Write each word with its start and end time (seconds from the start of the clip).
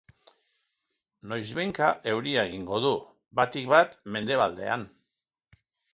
Noizbehinka 1.33 1.89
euria 2.13 2.45
egingo 2.51 2.81
du, 2.87 2.95
batik 3.41 3.69
bat 3.75 3.97
mendebaldean. 4.17 4.87